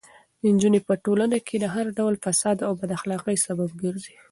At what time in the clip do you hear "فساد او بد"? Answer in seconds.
2.25-2.91